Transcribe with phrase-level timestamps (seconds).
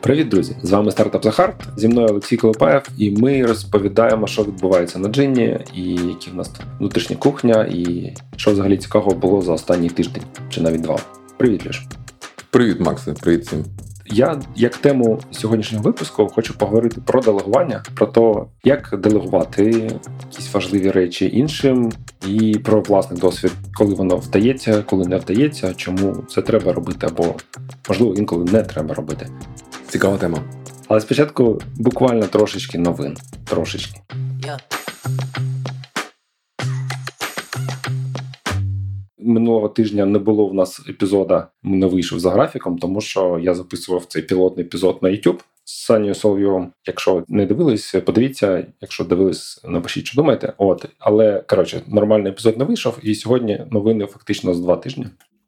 [0.00, 0.56] Привіт, друзі!
[0.62, 1.68] З вами стартап Захарт.
[1.76, 6.50] Зі мною Олексій Колопаєв, і ми розповідаємо, що відбувається на джині, і які в нас
[6.78, 10.98] внутрішня кухня, і що взагалі цікавого було за останній тиждень чи навіть два.
[11.36, 11.86] Привіт, Ліш.
[12.50, 13.12] Привіт, Максе.
[13.12, 13.64] Привіт всім.
[14.10, 18.34] Я як тему сьогоднішнього випуску хочу поговорити про делегування, про те,
[18.64, 19.90] як делегувати
[20.30, 21.92] якісь важливі речі іншим,
[22.26, 27.34] і про власний досвід, коли воно вдається, коли не вдається, чому це треба робити, або
[27.88, 29.28] можливо інколи не треба робити.
[29.88, 30.38] Цікава тема.
[30.88, 33.16] Але спочатку буквально трошечки новин.
[33.44, 34.00] Трошечки.
[34.40, 35.47] Yeah.
[39.28, 44.04] Минулого тижня не було в нас епізода, не вийшов за графіком, тому що я записував
[44.04, 46.72] цей пілотний епізод на YouTube з Санією Соловйовим.
[46.86, 48.66] Якщо не дивились, подивіться.
[48.80, 50.52] Якщо дивились, напишіть, що думаєте.
[50.58, 55.06] От але коротше, нормальний епізод не вийшов, і сьогодні новини фактично з два тижні.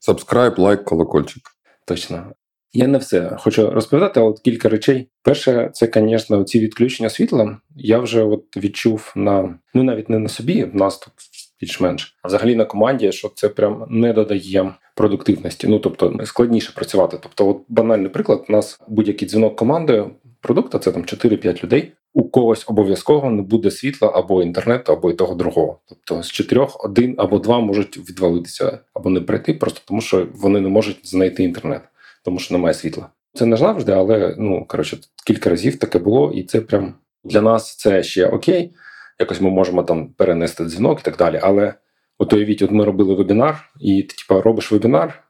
[0.08, 1.42] Subscribe, лайк, колокольчик.
[1.86, 2.32] Точно.
[2.72, 5.08] Я не все хочу розповідати, але кілька речей.
[5.22, 7.58] Перше, це, звісно, ці відключення світла.
[7.76, 11.12] Я вже от відчув на ну навіть не на собі, в нас тут
[11.60, 15.68] більш-менш, а взагалі на команді, що це прям не додає продуктивності.
[15.68, 17.18] Ну тобто складніше працювати.
[17.22, 21.92] Тобто, от банальний приклад, у нас будь-який дзвінок командою продукта, це там 4-5 людей.
[22.14, 25.78] У когось обов'язково не буде світла або інтернету, або і того другого.
[25.88, 30.60] Тобто з чотирьох один або два можуть відвалитися або не прийти, просто тому що вони
[30.60, 31.82] не можуть знайти інтернет
[32.24, 33.08] тому що немає світла.
[33.34, 36.94] Це не завжди, але ну коротше, кілька разів таке було, і це прям
[37.24, 38.72] для нас це ще окей.
[39.20, 41.40] Якось ми можемо там перенести дзвінок і так далі.
[41.42, 41.74] Але
[42.18, 45.24] от уявіть, от ми робили вебінар, і ти типу, робиш вебінар,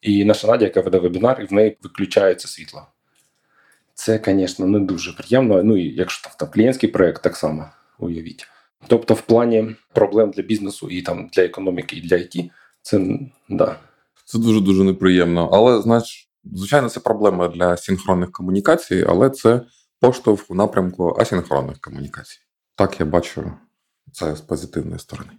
[0.00, 2.86] і наша Надя, яка веде вебінар, і в неї виключається світло.
[3.94, 5.62] Це, звісно, не дуже приємно.
[5.62, 8.46] Ну і якщо там, там клієнтський проєкт, так само уявіть.
[8.86, 12.50] Тобто, в плані проблем для бізнесу і там для економіки, і для IT,
[12.82, 13.00] це
[13.48, 13.76] да.
[14.24, 15.50] Це дуже дуже неприємно.
[15.52, 19.60] Але знаєш, Звичайно, це проблема для синхронних комунікацій, але це
[20.00, 22.38] поштовх у напрямку асинхронних комунікацій.
[22.76, 23.52] Так я бачу
[24.12, 25.30] це з позитивної сторони.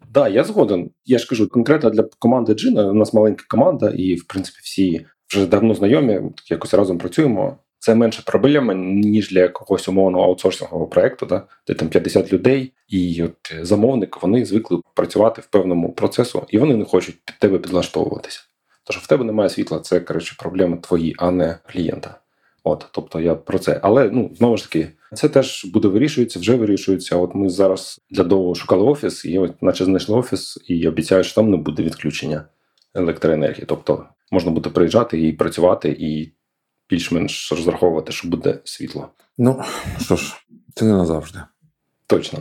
[0.00, 0.90] Так, да, я згоден.
[1.04, 5.06] Я ж кажу, конкретно для команди Джина, у нас маленька команда, і, в принципі, всі
[5.28, 7.56] вже давно знайомі, якось разом працюємо.
[7.78, 11.46] Це менше проблема, ніж для якогось умовного аутсорсингового проекту, да?
[11.66, 16.76] де там 50 людей, і от замовник вони звикли працювати в певному процесу, і вони
[16.76, 18.40] не хочуть під тебе підлаштовуватися.
[18.84, 22.20] Тож в тебе немає світла, це коротше, проблеми твої, а не клієнта.
[22.64, 23.80] От, тобто я про це.
[23.82, 27.16] Але ну знову ж таки, це теж буде вирішується, вже вирішується.
[27.16, 31.34] От ми зараз для довго шукали офіс, і от наче знайшли офіс, і обіцяють, що
[31.34, 32.44] там не буде відключення
[32.94, 33.64] електроенергії.
[33.68, 36.32] Тобто можна буде приїжджати і працювати, і
[36.90, 39.08] більш-менш розраховувати, що буде світло.
[39.38, 39.62] Ну
[40.00, 40.36] що ж,
[40.74, 41.38] це не назавжди.
[42.06, 42.38] Точно.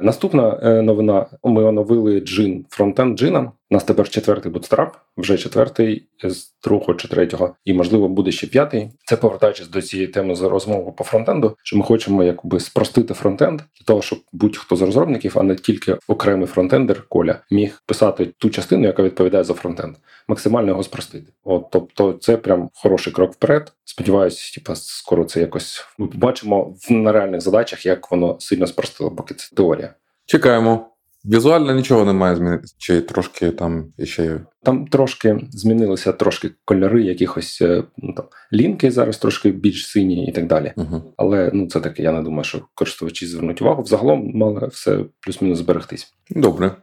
[0.00, 3.52] Наступна е, новина: ми оновили джин фронтенд джина.
[3.70, 8.46] У нас тепер четвертий бутстрап, вже четвертий з другого чи третього, і можливо буде ще
[8.46, 8.90] п'ятий.
[9.04, 11.56] Це повертаючись до цієї теми за розмову по фронтенду.
[11.62, 15.96] Що ми хочемо якби спростити фронтенд для того, щоб будь-хто з розробників, а не тільки
[16.08, 19.96] окремий фронтендер Коля, міг писати ту частину, яка відповідає за фронтенд,
[20.28, 21.32] максимально його спростити.
[21.44, 23.72] От тобто, це прям хороший крок вперед.
[23.84, 29.10] Сподіваюсь, типа скоро це якось ми побачимо в на реальних задачах, як воно сильно спростило,
[29.10, 29.94] поки це теорія.
[30.26, 30.95] Чекаємо.
[31.26, 37.62] Візуально нічого не має змінитися, чи трошки там ще там трошки змінилися трошки кольори, якихось
[37.62, 40.72] е, ну, там лінки зараз трошки більш сині і так далі.
[40.76, 43.82] uh Але ну це таке, я не думаю, що користувачі звернуть увагу.
[43.82, 46.14] Взагалом мали все плюс-мінус зберегтись.
[46.30, 46.76] Добре.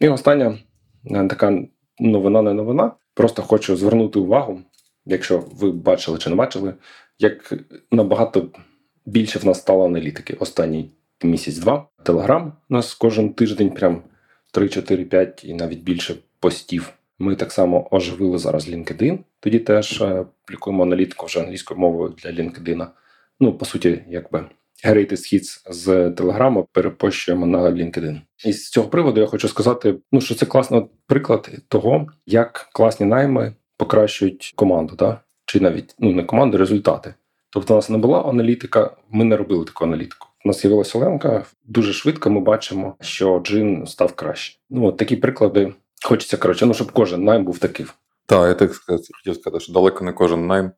[0.00, 0.58] І остання
[1.10, 1.62] е, така
[1.98, 2.92] новина, не новина.
[3.14, 4.60] Просто хочу звернути увагу,
[5.06, 6.74] якщо ви бачили чи не бачили,
[7.18, 7.52] як
[7.92, 8.48] набагато
[9.06, 10.90] більше в нас стало аналітики останній
[11.24, 11.86] місяць-два.
[12.02, 14.02] Телеграм у нас кожен тиждень, прям
[14.54, 16.92] 3-4-5 і навіть більше постів.
[17.18, 19.18] Ми так само оживили зараз LinkedIn.
[19.40, 22.86] Тоді теж е, публікуємо аналітику вже англійською мовою для LinkedIn.
[23.40, 24.44] Ну, по суті, якби
[24.84, 28.20] greatest hits з Телеграму перепощуємо на LinkedIn.
[28.44, 33.06] І з цього приводу я хочу сказати, ну що це класний приклад того, як класні
[33.06, 35.20] найми покращують команду, да?
[35.44, 37.14] чи навіть ну не команду, результати.
[37.52, 40.28] Тобто, у нас не була аналітика, ми не робили таку аналітику.
[40.44, 41.44] У нас з'явилася Оленка.
[41.66, 44.58] Дуже швидко ми бачимо, що джин став краще.
[44.70, 45.74] Ну от такі приклади.
[46.04, 47.86] Хочеться коротше, ну щоб кожен найм був такий.
[48.26, 50.70] Так, я так хотів сказати, що далеко не кожен найм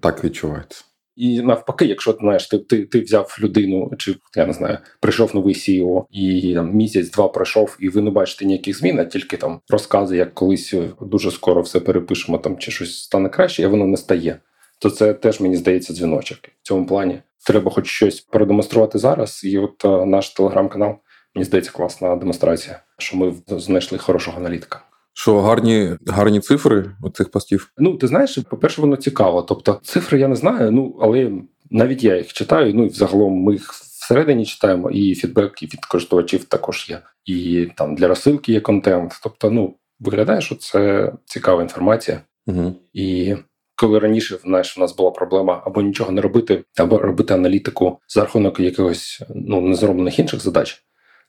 [0.00, 0.84] так відчувається.
[1.16, 5.34] І навпаки, якщо ти знаєш, ти ти, ти взяв людину, чи я не знаю, прийшов
[5.34, 9.60] новий CEO, і там місяць-два пройшов, і ви не бачите ніяких змін, а тільки там
[9.68, 13.96] розкази, як колись дуже скоро все перепишемо, там чи щось стане краще, і воно не
[13.96, 14.40] стає.
[14.82, 19.44] То це теж мені здається дзвіночок в цьому плані треба хоч щось продемонструвати зараз.
[19.44, 20.94] І от е, наш телеграм-канал
[21.34, 24.82] мені здається класна демонстрація, що ми знайшли хорошого аналітика.
[25.14, 27.72] Що гарні гарні цифри у цих постів?
[27.78, 29.42] Ну, ти знаєш, по-перше, воно цікаво.
[29.42, 31.32] Тобто, цифри я не знаю, ну але
[31.70, 32.74] навіть я їх читаю.
[32.74, 37.00] Ну і взагалом ми їх всередині читаємо, і фідбек від користувачів також є.
[37.24, 39.20] І там для розсилки є контент.
[39.22, 42.20] Тобто, ну виглядає, що це цікава інформація.
[42.46, 42.74] Угу.
[42.92, 43.36] І
[43.82, 48.20] коли раніше знаєш, у нас була проблема або нічого не робити, або робити аналітику за
[48.20, 50.74] рахунок якихось ну незроблених інших задач,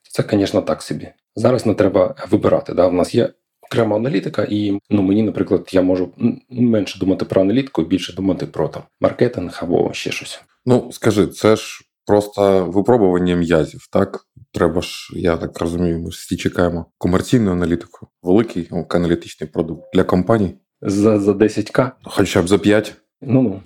[0.03, 1.07] то це, звісно, так собі.
[1.35, 2.73] Зараз не треба вибирати.
[2.73, 2.87] Да?
[2.87, 3.29] У нас є
[3.61, 6.13] окрема аналітика, і ну мені, наприклад, я можу
[6.49, 10.41] менше думати про аналітику, більше думати про там маркетинг або ще щось.
[10.65, 14.25] Ну скажи, це ж просто випробування м'язів, так?
[14.51, 20.55] Треба ж, я так розумію, ми всі чекаємо комерційну аналітику, великий аналітичний продукт для компаній.
[20.85, 21.91] За за 10к.
[22.03, 22.95] Хоча б за 5.
[23.21, 23.61] Ну ну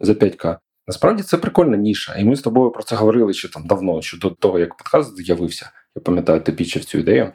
[0.00, 0.58] за 5к.
[0.86, 4.18] Насправді це прикольна ніша, і ми з тобою про це говорили ще там давно, що
[4.18, 5.70] до того, як подкаст з'явився.
[5.96, 7.32] Я пам'ятаю, ти пічив цю ідею.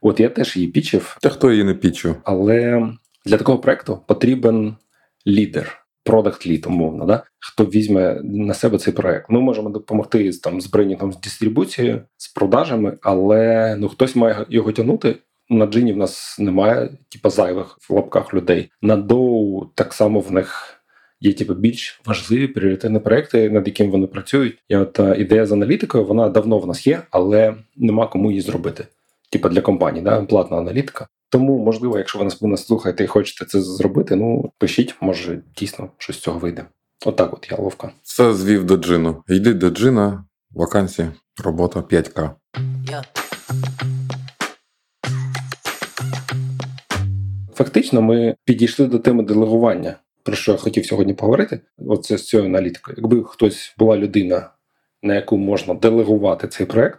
[0.00, 1.16] От я теж її пічив.
[1.22, 2.16] Та хто її не пічив?
[2.24, 2.88] Але
[3.26, 4.76] для такого проекту потрібен
[5.26, 7.22] лідер, продакт лід, умовно, да?
[7.38, 9.30] хто візьме на себе цей проект.
[9.30, 14.72] Ми можемо допомогти там з бренінгом, з дистрибуцією, з продажами, але ну хтось має його
[14.72, 15.16] тягнути.
[15.50, 18.70] На джині в нас немає, типу, зайвих в лапках людей.
[18.82, 20.74] На доу так само в них
[21.20, 24.58] є типу, більш важливі пріоритетні проекти, над якими вони працюють.
[24.68, 28.86] І от ідея з аналітикою, вона давно в нас є, але нема кому її зробити.
[29.30, 31.06] Типа для компаній, да, платна аналітика.
[31.30, 35.42] Тому, можливо, якщо ви нас, ви нас слухаєте і хочете це зробити, ну пишіть, може
[35.56, 36.64] дійсно щось з цього вийде.
[37.06, 37.90] Отак, от, от я ловка.
[38.02, 39.22] Все звів до джину.
[39.28, 41.08] Йди до джина, вакансії,
[41.44, 42.30] робота 5К.
[42.84, 43.97] Yeah.
[47.58, 51.60] Фактично, ми підійшли до теми делегування, про що я хотів сьогодні поговорити.
[51.78, 52.96] Оце з цією аналітикою.
[52.98, 54.50] Якби хтось була людина,
[55.02, 56.98] на яку можна делегувати цей проект,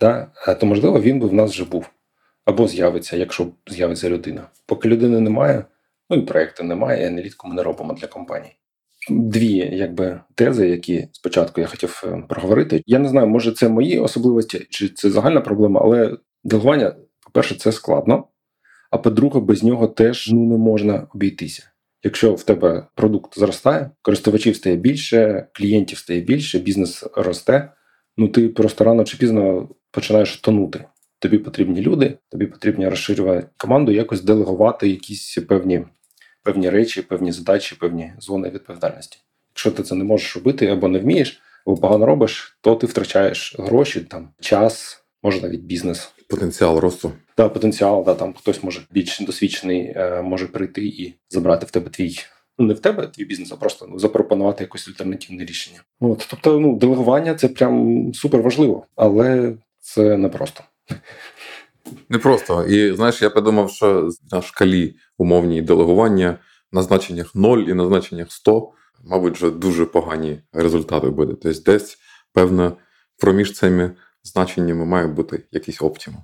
[0.00, 0.26] да,
[0.60, 1.90] то можливо він би в нас вже був
[2.44, 4.48] або з'явиться, якщо з'явиться людина.
[4.66, 5.64] Поки людини немає,
[6.10, 8.56] ну і проекту немає, і аналітику ми не робимо для компаній.
[9.10, 12.82] Дві якби тези, які спочатку я хотів е, проговорити.
[12.86, 16.94] Я не знаю, може це мої особливості, чи це загальна проблема, але делегування,
[17.24, 18.24] по-перше, це складно.
[18.90, 21.70] А по-друге, без нього теж ну не можна обійтися.
[22.02, 27.72] Якщо в тебе продукт зростає, користувачів стає більше, клієнтів стає більше, бізнес росте.
[28.16, 30.84] Ну ти просто рано чи пізно починаєш тонути.
[31.18, 35.84] Тобі потрібні люди, тобі потрібно розширювати команду, якось делегувати якісь певні
[36.42, 39.18] певні речі, певні задачі, певні зони відповідальності.
[39.50, 43.56] Якщо ти це не можеш робити або не вмієш, або погано робиш, то ти втрачаєш
[43.58, 46.12] гроші, там час, може навіть бізнес.
[46.28, 47.12] Потенціал росту.
[47.38, 51.90] Да, потенціал, да, там хтось може більш досвідчений, е, може прийти і забрати в тебе
[51.90, 52.16] твій.
[52.58, 55.80] Ну, не в тебе твій бізнес, а просто ну, запропонувати якось альтернативне рішення.
[56.00, 60.64] От, Тобто, ну, делегування це прям супер важливо, але це непросто.
[62.08, 62.64] Не просто.
[62.64, 66.38] І знаєш, я подумав, що на шкалі умовні делегування
[66.72, 68.72] на значеннях 0 і на значеннях 100,
[69.04, 71.34] мабуть, вже дуже погані результати буде.
[71.42, 71.98] Тобто, десь,
[72.32, 72.76] певно,
[73.18, 73.92] проміж цими
[74.22, 76.22] значеннями має бути якийсь оптимум.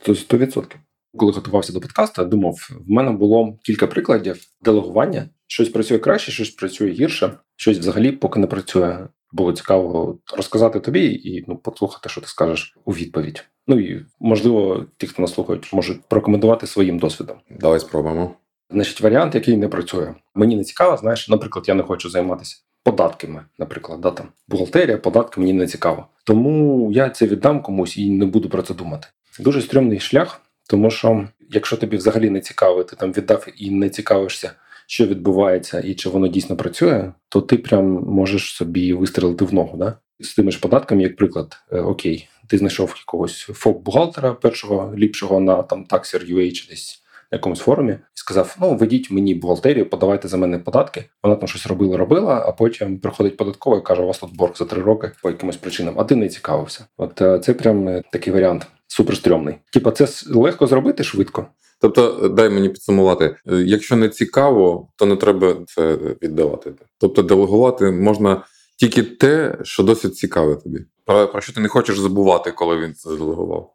[0.00, 0.74] Це 100%.
[1.16, 5.28] Коли готувався до подкасту, думав, в мене було кілька прикладів делегування.
[5.46, 9.08] Щось працює краще, щось працює гірше, щось взагалі поки не працює.
[9.32, 13.44] Було цікаво розказати тобі і ну послухати, що ти скажеш у відповідь.
[13.66, 17.36] Ну і можливо, ті, хто нас слухають, можуть прокоментувати своїм досвідом.
[17.50, 18.34] Давай спробуємо.
[18.70, 20.14] Значить, варіант, який не працює.
[20.34, 25.40] Мені не цікаво, знаєш, наприклад, я не хочу займатися податками, наприклад, да, там бухгалтерія, податки
[25.40, 26.06] мені не цікаво.
[26.24, 29.08] Тому я це віддам комусь і не буду про це думати.
[29.38, 33.90] Дуже стрьомний шлях, тому що якщо тобі взагалі не цікаво, ти там віддав і не
[33.90, 34.50] цікавишся,
[34.86, 39.78] що відбувається і чи воно дійсно працює, то ти прям можеш собі вистрелити в ногу.
[39.78, 39.94] Да?
[40.20, 45.62] З тими ж податками, як приклад, е, окей, ти знайшов якогось ФОП-бухгалтера першого ліпшого на
[45.62, 47.02] там Taxer.ua чи десь
[47.32, 51.04] на якомусь форумі і сказав: Ну, ведіть мені бухгалтерію, подавайте за мене податки.
[51.22, 54.56] Вона там щось робила, робила, а потім приходить податково і каже: у вас тут борг
[54.56, 56.86] за три роки по якимось причинам, а ти не цікавився.
[56.96, 59.54] От е, це прям е, такий варіант суперстрьомний.
[59.72, 61.46] Типа, це легко зробити швидко.
[61.80, 66.72] Тобто, дай мені підсумувати, якщо не цікаво, то не треба це віддавати.
[66.98, 68.42] Тобто, делегувати можна
[68.78, 70.84] тільки те, що досить цікаве тобі.
[71.04, 73.74] Про, про що ти не хочеш забувати, коли він це делегував.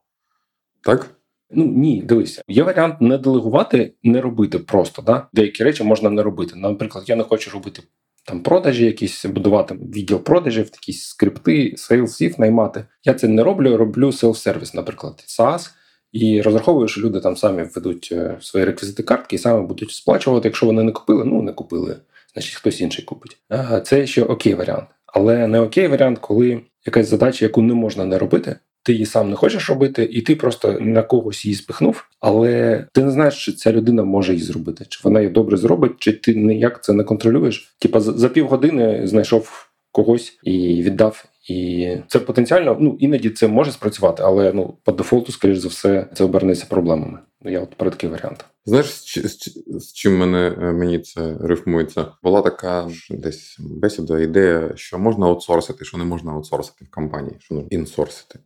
[0.81, 1.09] Так?
[1.51, 5.01] Ну ні, дивися, є варіант не делегувати, не робити просто.
[5.01, 5.27] Да?
[5.33, 6.53] Деякі речі можна не робити.
[6.55, 7.81] Наприклад, я не хочу робити
[8.23, 12.85] там продажі, якісь будувати відділ продажів, якісь скрипти, сейлсів наймати.
[13.03, 15.69] Я це не роблю, роблю селф-сервіс, наприклад, SaaS,
[16.11, 20.47] і розраховую, що люди там самі введуть е, свої реквізити картки і самі будуть сплачувати.
[20.47, 21.95] Якщо вони не купили, ну не купили,
[22.33, 23.37] значить хтось інший купить.
[23.83, 24.87] Це ще окей варіант.
[25.05, 29.29] Але не окей варіант, коли якась задача, яку не можна не робити, ти її сам
[29.29, 33.51] не хочеш робити, і ти просто на когось її спихнув, але ти не знаєш, чи
[33.51, 37.03] ця людина може її зробити, чи вона її добре зробить, чи ти ніяк це не
[37.03, 37.75] контролюєш.
[37.79, 41.25] Типа за півгодини знайшов когось і віддав.
[41.49, 46.07] І це потенціально, ну іноді це може спрацювати, але ну по дефолту, скоріш за все,
[46.13, 47.19] це обернеться проблемами.
[47.41, 48.45] Ну я от про такий варіант.
[48.65, 52.05] Знаєш, з, з, з чим мене е, мені це рифмується?
[52.23, 57.35] Була така ж десь бесіда, ідея, що можна аутсорсити, що не можна аутсорсити в компанії,
[57.39, 58.39] що ну інсорсити.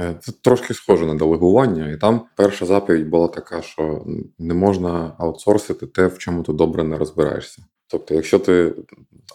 [0.00, 4.04] Е, це трошки схоже на делегування, і там перша заповідь була така, що
[4.38, 7.64] не можна аутсорсити те, в чому ти добре не розбираєшся.
[7.86, 8.74] Тобто, якщо ти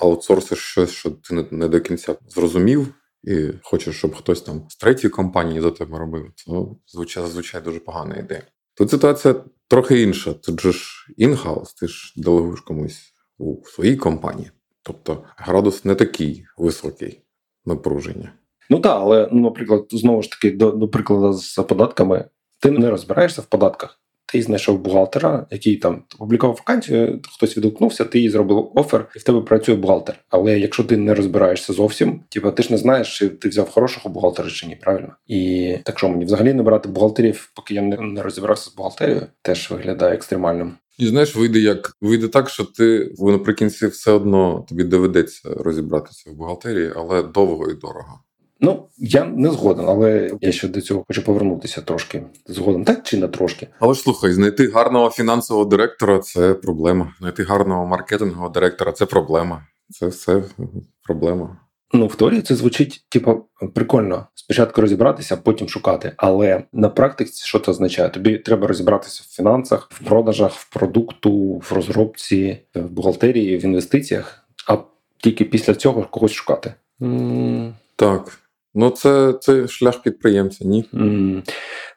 [0.01, 5.11] аутсорсиш щось, що ти не до кінця зрозумів, і хочеш, щоб хтось там з третьої
[5.11, 8.43] компанії за тебе робив, то зазвичай дуже погана ідея.
[8.73, 9.35] Тут ситуація
[9.67, 10.33] трохи інша.
[10.33, 14.51] Тут же ж інхаус, ти ж делегуєш комусь у своїй компанії.
[14.83, 17.21] Тобто градус не такий високий
[17.65, 18.33] напруження.
[18.69, 22.25] Ну так, але ну, наприклад, знову ж таки, до, до прикладу з податками,
[22.59, 23.99] ти не розбираєшся в податках.
[24.29, 29.23] Ти знайшов бухгалтера, який там опублікував вакансію, хтось відгукнувся, ти їй зробив офер, і в
[29.23, 30.19] тебе працює бухгалтер.
[30.29, 34.09] Але якщо ти не розбираєшся зовсім, типу, ти ж не знаєш, чи ти взяв хорошого
[34.09, 35.15] бухгалтера чи ні, правильно?
[35.27, 39.71] І так що мені взагалі не брати бухгалтерів, поки я не, розібрався з бухгалтерією, теж
[39.71, 40.73] виглядає екстремальним.
[40.97, 46.33] І знаєш, вийде як вийде так, що ти наприкінці все одно тобі доведеться розібратися в
[46.33, 48.19] бухгалтерії, але довго і дорого.
[48.59, 53.17] Ну, я не згоден, але я ще до цього хочу повернутися трошки згодом, так чи
[53.17, 53.67] не трошки.
[53.79, 57.13] Але ж слухай, знайти гарного фінансового директора це проблема.
[57.19, 59.63] Знайти гарного маркетингового директора це проблема.
[59.89, 60.43] Це все
[61.03, 61.57] проблема.
[61.93, 64.25] Ну, в теорії це звучить, типу, прикольно.
[64.35, 66.11] Спочатку розібратися, а потім шукати.
[66.17, 68.09] Але на практиці що це означає?
[68.09, 74.47] Тобі треба розібратися в фінансах, в продажах, в продукту, в розробці, в бухгалтерії, в інвестиціях,
[74.67, 74.77] а
[75.17, 76.73] тільки після цього когось шукати.
[77.95, 78.39] Так.
[78.79, 80.85] Ну, це це шлях підприємця, ні?
[80.93, 81.49] Mm.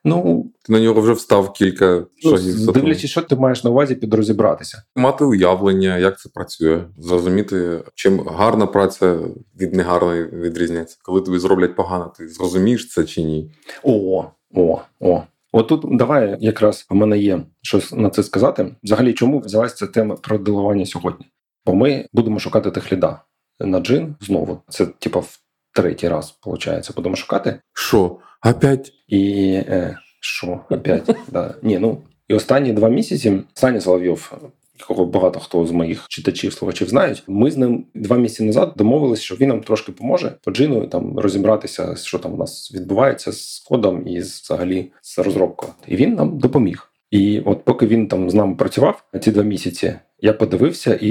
[0.05, 2.73] Ну, Ти на нього вже встав кілька ну, шагів.
[2.73, 4.83] Дивлячись, що ти маєш на увазі під розібратися.
[4.97, 9.19] Мати уявлення, як це працює, зрозуміти, чим гарна праця
[9.61, 10.97] від негарної відрізняється.
[11.03, 13.51] Коли тобі зроблять погано, ти зрозумієш це чи ні?
[13.83, 15.23] О, о, о.
[15.53, 18.77] Отут давай якраз у мене є щось на це сказати.
[18.83, 21.27] Взагалі, чому взялася ця тема про делування сьогодні?
[21.67, 23.21] Бо ми будемо шукати техліда
[23.61, 24.63] на джин знову.
[24.69, 25.39] Це типа в
[25.75, 27.61] третій раз, виходить, будемо шукати.
[27.73, 28.17] Що?
[28.47, 28.93] Опять?
[29.09, 31.17] І е, що, опять?
[31.33, 31.55] да.
[31.62, 34.33] Ні, ну і останні два місяці Саня Соловйов,
[34.79, 37.23] якого багато хто з моїх читачів, слухачів знають.
[37.27, 41.19] Ми з ним два місяці назад домовилися, що він нам трошки поможе по джину там
[41.19, 45.73] розібратися, що там у нас відбувається з кодом і взагалі з розробкою.
[45.87, 46.89] І він нам допоміг.
[47.11, 51.11] І от поки він там з нами працював ці два місяці, я подивився, і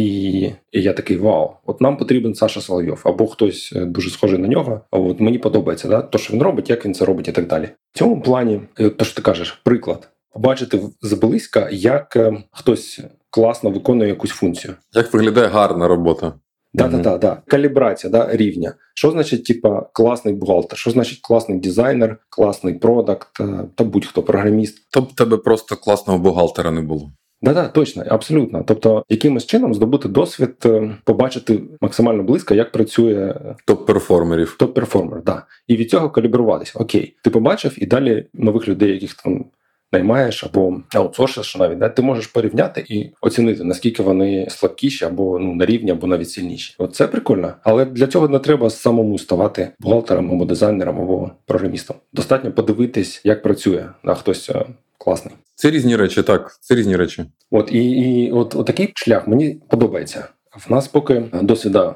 [0.72, 4.48] і я такий вау, от нам потрібен Саша Соловйов або хтось е, дуже схожий на
[4.48, 4.82] нього.
[4.91, 7.48] А от мені подобається, да, то що він робить, як він це робить, і так
[7.48, 7.70] далі.
[7.91, 13.70] В цьому плані, е, то що ти кажеш, приклад побачити зблизька, як е, хтось класно
[13.70, 14.74] виконує якусь функцію.
[14.94, 16.34] Як виглядає гарна робота?
[16.74, 17.42] Да, да, да, да.
[17.48, 18.74] Калібрація да, рівня.
[18.94, 20.78] Що значить, типа, класний бухгалтер?
[20.78, 23.28] Що значить класний дизайнер, класний продакт
[23.76, 24.88] та будь-хто програміст?
[24.92, 27.12] Тобто тебе просто класного бухгалтера не було.
[27.42, 28.64] Да, да, точно, абсолютно.
[28.68, 33.36] Тобто, якимось чином здобути досвід, е, побачити максимально близько, як працює
[33.68, 34.58] топ-перформерів.
[34.60, 35.46] Топ-перформер, да.
[35.68, 36.80] І від цього калібруватися.
[36.80, 39.46] Окей, ти побачив і далі нових людей, яких там
[39.91, 45.55] наймаєш або аутсорсиш навіть, да, ти можеш порівняти і оцінити, наскільки вони слабкіші, або ну
[45.55, 46.75] на рівні, або навіть сильніші.
[46.77, 47.53] От це прикольно.
[47.63, 51.98] Але для цього не треба самому ставати бухгалтером або дизайнером, або програмістом.
[52.13, 54.65] Достатньо подивитись, як працює да, хтось е,
[54.98, 55.36] класний.
[55.55, 56.58] Це різні речі, так.
[56.62, 57.25] Це різні речі.
[57.51, 60.27] От і і от, от такий шлях мені подобається.
[60.67, 61.96] В нас поки досвіда,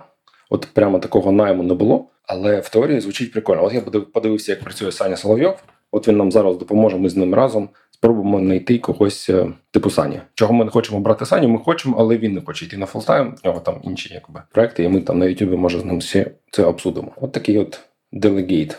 [0.49, 3.65] от прямо такого найму не було, але в теорії звучить прикольно.
[3.65, 3.81] От я
[4.13, 5.55] подивився, як працює Саня Соловйов.
[5.93, 6.97] От він нам зараз допоможе.
[6.97, 10.21] Ми з ним разом спробуємо знайти когось е, типу Сані.
[10.33, 11.47] Чого ми не хочемо брати Саню?
[11.47, 13.35] Ми хочемо, але він не хоче йти на фултайм.
[13.43, 16.31] У нього там інші якби проекти, і ми там на YouTube може з ним все
[16.51, 17.11] це обсудимо.
[17.21, 17.79] От такий от
[18.11, 18.77] делегейт.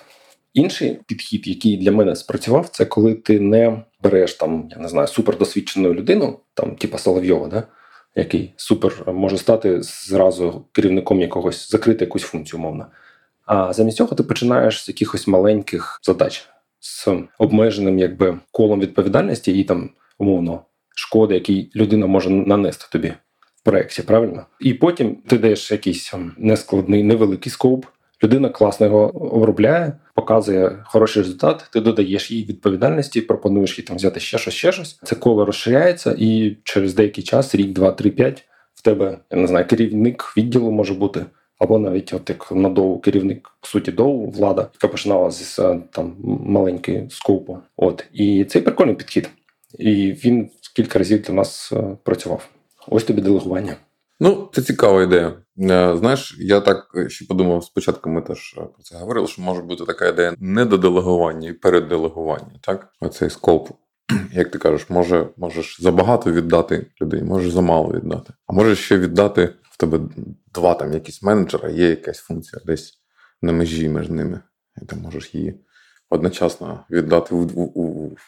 [0.55, 5.09] Інший підхід, який для мене спрацював, це коли ти не береш там, я не знаю,
[5.09, 7.63] супердосвідчену людину, там, типа Соловйова, да?
[8.15, 12.87] який супер може стати зразу керівником якогось, закрити якусь функцію, умовно.
[13.47, 16.49] А замість цього ти починаєш з якихось маленьких задач
[16.85, 20.65] з обмеженим якби колом відповідальності і там умовно
[20.97, 23.09] шкоди, який людина може нанести тобі
[23.57, 24.47] в проєкті, правильно?
[24.61, 27.87] І потім ти даєш якийсь нескладний, невеликий скоп.
[28.25, 31.69] Людина класно його обробляє, показує хороший результат.
[31.73, 35.01] Ти додаєш їй відповідальності, пропонуєш їй там взяти ще щось, ще щось.
[35.05, 39.47] Це коло розширяється, і через деякий час, рік, два, три, п'ять, в тебе я не
[39.47, 41.27] знаю, керівник відділу може бути
[41.65, 45.57] або навіть от як на доу керівник по суті доу влада, яка починала з
[45.93, 46.17] там
[46.47, 47.59] маленької скопу.
[47.77, 49.31] От і цей прикольний підхід.
[49.79, 52.49] І він кілька разів для нас е, працював.
[52.89, 53.77] Ось тобі делегування.
[54.21, 55.33] Ну, це цікава ідея.
[55.61, 59.85] Е, знаєш, я так ще подумав, спочатку ми теж про це говорили, що може бути
[59.85, 62.53] така ідея недоделегування і переделегування.
[62.61, 63.69] Так, оцей скоп.
[64.33, 68.33] Як ти кажеш, може, можеш забагато віддати людей, можеш замало віддати.
[68.47, 70.01] А можеш ще віддати в тебе
[70.55, 72.99] два там якісь менеджера, є якась функція десь
[73.43, 74.41] на межі між ними,
[74.83, 75.55] і ти можеш її
[76.11, 77.35] одночасно віддати.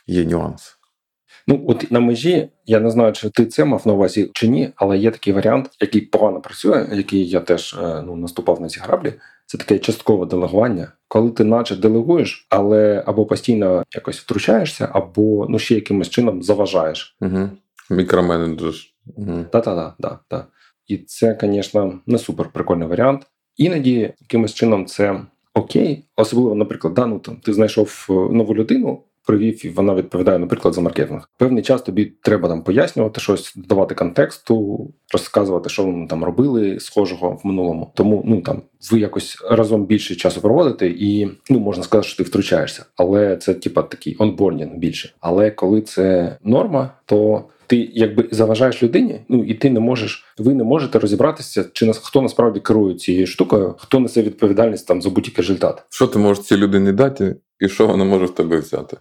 [0.06, 0.78] Є нюанс.
[1.46, 4.72] Ну от на межі я не знаю, чи ти це мав на увазі чи ні,
[4.76, 8.80] але є такий варіант, який погано працює, який я теж е, ну наступав на ці
[8.80, 9.12] граблі.
[9.46, 15.58] Це таке часткове делегування, коли ти, наче делегуєш, але або постійно якось втручаєшся, або ну
[15.58, 17.16] ще якимось чином заважаєш.
[17.20, 17.50] Угу.
[17.90, 18.74] Мікроменеджер.
[19.16, 19.44] Угу.
[19.52, 20.46] Та-та-та.
[20.88, 23.26] І це, звісно, не супер прикольний варіант.
[23.56, 25.20] Іноді якимось чином це
[25.54, 30.38] окей, особливо, наприклад, да, ну, там, ти знайшов е, нову людину привів, і вона відповідає,
[30.38, 31.28] наприклад, за маркетинг.
[31.38, 37.40] Певний час тобі треба там пояснювати щось, додавати контексту, розказувати, що вони там робили схожого
[37.44, 37.92] в минулому.
[37.94, 42.22] Тому ну там ви якось разом більше часу проводите, і ну можна сказати, що ти
[42.22, 45.12] втручаєшся, але це типа такий онбордінг більше.
[45.20, 50.54] Але коли це норма, то ти якби заважаєш людині, ну і ти не можеш, ви
[50.54, 55.10] не можете розібратися, чи нас хто насправді керує цією штукою, хто несе відповідальність там за
[55.10, 55.82] будь-який результат.
[55.90, 58.96] Що ти можеш цій людині дати, і що вона може в тебе взяти?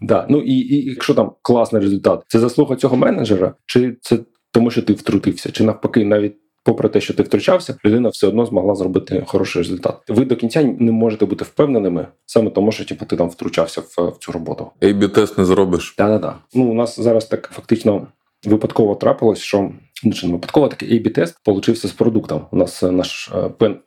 [0.00, 4.18] Да, ну і, і якщо там класний результат, це заслуга цього менеджера, чи це
[4.52, 6.36] тому, що ти втрутився, чи навпаки, навіть.
[6.64, 9.96] Попри те, що ти втручався, людина все одно змогла зробити хороший результат.
[10.08, 14.08] Ви до кінця не можете бути впевненими саме тому, що типу, ти там втручався в,
[14.08, 14.70] в цю роботу.
[14.82, 15.94] ab тест не зробиш.
[15.98, 16.36] Так.
[16.54, 18.06] Ну у нас зараз так фактично
[18.44, 19.70] випадково трапилось, що
[20.04, 22.46] ну, чи не випадково такий ab тест получився з продуктом.
[22.50, 23.32] У нас е, наш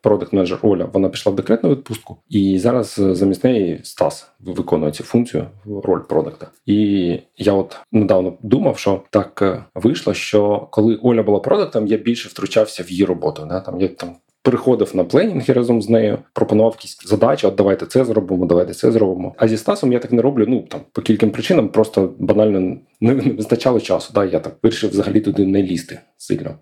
[0.02, 4.92] продакт менеджер Оля вона пішла в декретну відпустку, і зараз е, замість неї Стас виконує
[4.92, 5.46] цю функцію
[5.84, 6.50] роль продукта.
[6.66, 11.96] І я от недавно думав, що так е, вийшло, що коли Оля була продуктом, я
[11.96, 13.46] більше втручався в її роботу.
[13.48, 13.60] Да?
[13.60, 17.46] Там я там Приходив на пленінги разом з нею, пропонував якісь задачі.
[17.46, 19.34] От давайте це зробимо, давайте це зробимо.
[19.36, 20.44] А зі Стасом я так не роблю.
[20.48, 24.12] Ну там по кільком причинам, просто банально не, вистачало часу.
[24.14, 26.54] Да, я так вирішив взагалі туди не лізти сильно.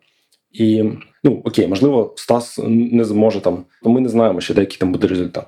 [0.53, 0.85] І
[1.25, 3.65] ну окей, можливо, Стас не зможе там.
[3.83, 5.47] Ми не знаємо, ще деякий там буде результат.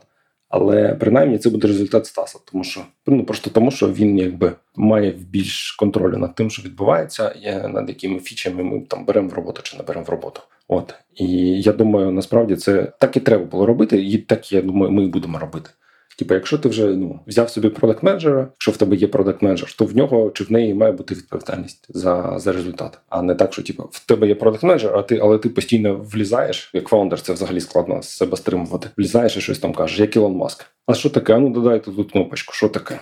[0.48, 5.10] Але принаймні це буде результат Стаса, тому що ну просто тому, що він якби має
[5.10, 9.60] більш контролю над тим, що відбувається, і над якими фічами ми там беремо в роботу
[9.62, 10.40] чи не беремо в роботу.
[10.72, 11.26] От і
[11.62, 15.38] я думаю, насправді це так і треба було робити, і так я думаю, ми будемо
[15.38, 15.70] робити.
[16.18, 19.72] Типу, якщо ти вже ну взяв собі продакт менеджера якщо в тебе є продакт менеджер
[19.72, 23.52] то в нього чи в неї має бути відповідальність за за результат, а не так,
[23.52, 27.20] що типу, в тебе є продакт менеджер а ти, але ти постійно влізаєш, як фаундер,
[27.20, 28.88] це взагалі складно себе стримувати.
[28.96, 30.66] Влізаєш і щось там кажеш, як Ілон Маск.
[30.86, 31.34] А що таке?
[31.34, 33.00] А ну додайте тут кнопочку, що таке?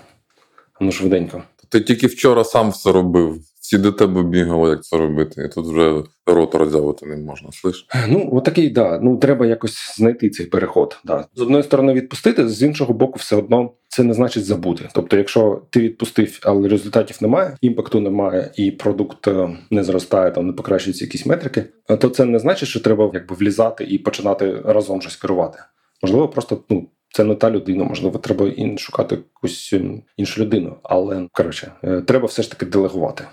[0.80, 1.42] Ну швиденько.
[1.68, 5.44] Ти тільки вчора сам все робив всі до тебе бігали, як це робити.
[5.44, 7.52] І тут вже рот роззявити не можна.
[7.52, 7.86] слиш?
[8.08, 9.00] Ну, отакий, да.
[9.02, 10.98] Ну треба якось знайти цей переход.
[11.04, 11.24] Да.
[11.34, 14.88] З одної сторони відпустити, з іншого боку, все одно це не значить забути.
[14.94, 20.46] Тобто, якщо ти відпустив, але результатів немає, імпакту немає, і продукт е, не зростає, там
[20.46, 21.64] не покращуються якісь метрики,
[22.00, 25.58] то це не значить, що треба якби влізати і починати разом щось керувати.
[26.02, 26.86] Можливо, просто ну.
[27.12, 32.26] Це не та людина, можливо, треба шукати якусь ем, іншу людину, але коротше, е, треба
[32.26, 33.24] все ж таки делегувати.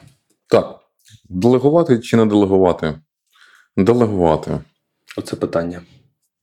[0.48, 0.80] Так.
[1.30, 3.00] Делегувати чи не делегувати?
[3.78, 4.60] Делегувати.
[5.18, 5.82] Оце питання.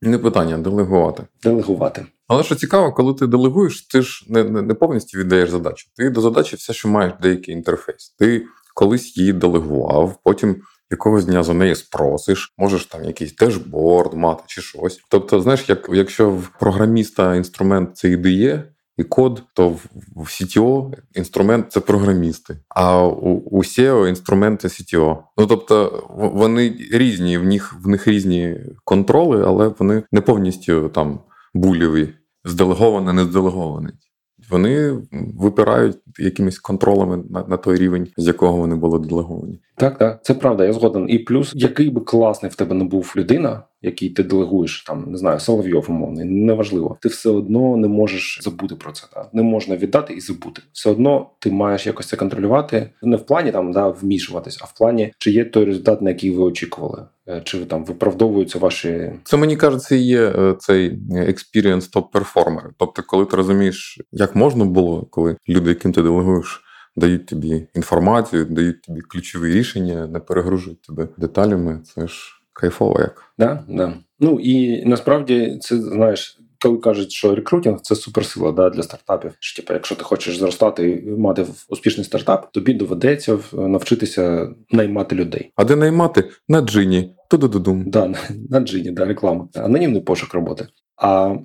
[0.02, 1.22] Не питання, делегувати.
[1.42, 2.06] Делегувати.
[2.28, 5.88] Але що цікаво, коли ти делегуєш, ти ж не не, не повністю віддаєш задачу.
[5.96, 8.14] Ти до задачі все, що маєш деякий інтерфейс.
[8.18, 14.42] Ти колись її делегував, потім якогось дня за неї спросиш, можеш там якийсь дешборд мати
[14.46, 15.00] чи щось.
[15.08, 18.62] Тобто, знаєш, як якщо в програміста інструмент це IDE,
[18.96, 19.68] і код, то
[20.16, 25.18] в CTO інструмент це програмісти, а у SEO інструмент це CTO.
[25.38, 26.02] Ну тобто
[26.34, 31.20] вони різні, в них в них різні контроли, але вони не повністю там
[31.54, 33.88] булєві, зделеговані, не зделеговані.
[34.50, 34.98] Вони
[35.38, 39.58] випирають якимись контролами на на той рівень, з якого вони були делеговані.
[39.76, 41.06] Так, так, це правда, я згоден.
[41.08, 45.18] І плюс, який би класний в тебе не був людина, який ти делегуєш, там не
[45.18, 46.98] знаю, Соловйов умовний, неважливо.
[47.00, 49.06] Ти все одно не можеш забути про це.
[49.14, 49.28] Так?
[49.32, 50.62] Не можна віддати і забути.
[50.72, 52.90] Все одно ти маєш якось це контролювати.
[53.02, 56.30] Не в плані там да вмішуватись, а в плані, чи є той результат, на який
[56.30, 57.02] ви очікували.
[57.28, 63.02] Е, чи там виправдовуються ваші це мені кажеться, є е, цей experience топ перформер Тобто,
[63.06, 66.62] коли ти розумієш, як можна було, коли люди, яким ти делегуєш,
[66.96, 71.80] дають тобі інформацію, дають тобі ключові рішення, не перегружують тебе деталями.
[71.84, 73.22] Це ж Кайфово як.
[73.38, 73.94] Да, да.
[74.20, 76.38] Ну і насправді це знаєш.
[76.62, 79.32] Коли кажуть, що рекрутинг це суперсила да, для стартапів.
[79.38, 85.52] Що, типу, якщо ти хочеш зростати і мати успішний стартап, тобі доведеться навчитися наймати людей.
[85.56, 86.30] А де наймати?
[86.48, 87.14] На джині.
[87.30, 87.84] Ту-ду-ду-дум.
[87.86, 88.18] Да, на,
[88.50, 89.48] на джині, да, реклама.
[89.54, 90.66] Анонімний пошук роботи.
[90.96, 91.36] А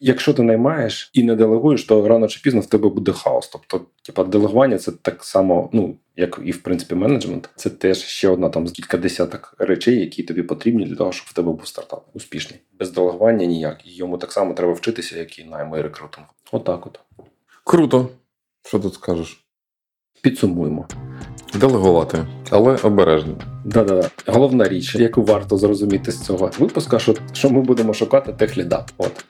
[0.00, 3.48] Якщо ти наймаєш і не делегуєш, то рано чи пізно в тебе буде хаос.
[3.48, 7.50] Тобто, типа, делегування це так само, ну як і в принципі менеджмент.
[7.56, 11.26] Це теж ще одна там з кілька десяток речей, які тобі потрібні для того, щоб
[11.26, 12.60] в тебе був стартап успішний.
[12.78, 13.86] Без делегування ніяк.
[13.86, 16.30] І йому так само треба вчитися, як і найму і рекрутингу.
[16.52, 17.26] Отак, от, от
[17.64, 18.08] круто.
[18.62, 19.44] Що тут скажеш?
[20.22, 20.88] Підсумуємо.
[21.54, 23.34] Делегувати, але обережно.
[23.64, 24.10] Да-да-да.
[24.26, 28.84] Головна річ, яку варто зрозуміти з цього випуска, що що ми будемо шукати техліда.
[28.98, 29.24] От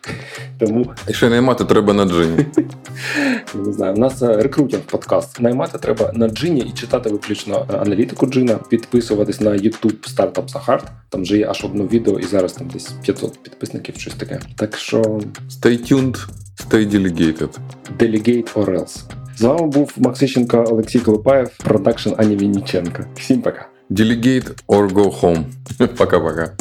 [0.59, 2.47] тому ще наймати треба на джині.
[3.55, 5.41] Не знаю, у нас е, рекрутинг подкаст.
[5.41, 10.83] Наймати треба на джині і читати виключно аналітику джина, підписуватись на YouTube Startup Hard.
[11.09, 14.41] Там вже є аж одне відео, і зараз там десь 500 підписників, щось таке.
[14.57, 15.01] Так що
[15.51, 16.27] stay tuned,
[16.69, 17.59] stay delegated.
[17.99, 19.20] Delegate or else.
[19.41, 23.05] З вами був Максищенко Олексій Колопаєв, продакшн Ані Вінніченко.
[23.17, 23.69] Всім пока.
[23.91, 25.45] Delegate or go home.
[25.97, 26.53] Пока-пока.